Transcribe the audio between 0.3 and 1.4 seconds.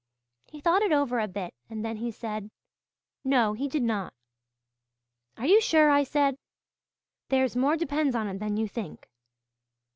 He thought it over a